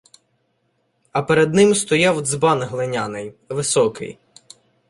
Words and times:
А 1.11 1.21
перед 1.21 1.53
ним 1.53 1.75
стояв 1.75 2.21
дзбан 2.21 2.59
глиняний, 2.63 3.33
високий. 3.49 4.17